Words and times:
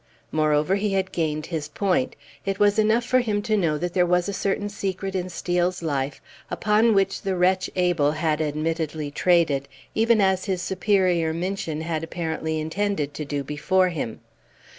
Moreover, 0.31 0.77
he 0.77 0.93
had 0.93 1.11
gained 1.11 1.45
his 1.45 1.67
point. 1.67 2.15
It 2.43 2.57
was 2.57 2.79
enough 2.79 3.03
for 3.05 3.19
him 3.19 3.43
to 3.43 3.55
know 3.55 3.77
that 3.77 3.93
there 3.93 4.03
was 4.03 4.27
a 4.27 4.33
certain 4.33 4.67
secret 4.67 5.13
in 5.13 5.29
Steel's 5.29 5.83
life, 5.83 6.19
upon 6.49 6.95
which 6.95 7.21
the 7.21 7.35
wretch 7.35 7.69
Abel 7.75 8.13
had 8.13 8.41
admittedly 8.41 9.11
traded, 9.11 9.67
even 9.93 10.19
as 10.19 10.45
his 10.45 10.59
superior 10.59 11.33
Minchin 11.35 11.81
had 11.81 12.03
apparently 12.03 12.59
intended 12.59 13.13
to 13.13 13.25
do 13.25 13.43
before 13.43 13.89
him. 13.89 14.21